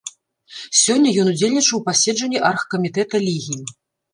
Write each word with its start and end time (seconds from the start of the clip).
Сёння 0.83 1.11
ён 1.23 1.27
удзельнічаў 1.33 1.75
у 1.81 1.81
паседжанні 1.91 2.43
аргкамітэта 2.53 3.25
лігі. 3.29 3.63